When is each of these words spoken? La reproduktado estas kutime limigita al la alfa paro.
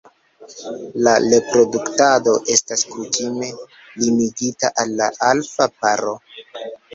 La 1.07 1.11
reproduktado 1.25 2.33
estas 2.53 2.85
kutime 2.95 3.51
limigita 4.05 4.73
al 4.85 4.97
la 5.03 5.11
alfa 5.29 5.69
paro. 5.85 6.17